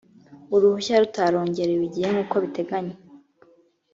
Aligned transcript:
uruhushya 0.55 0.95
rutarongerewe 1.01 1.83
igihe 1.89 2.07
nk 2.13 2.19
uko 2.23 2.35
biteganywa 2.43 2.97